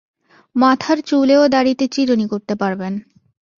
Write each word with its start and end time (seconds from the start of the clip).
মাথার 0.55 0.97
চুলে 1.01 1.35
ও 1.37 1.45
দাড়িতে 1.47 1.85
চিরুনি 1.87 2.25
করতে 2.27 2.53
পারবেন। 2.55 2.93